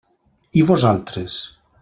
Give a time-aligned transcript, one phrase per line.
[0.61, 1.39] I vosaltres?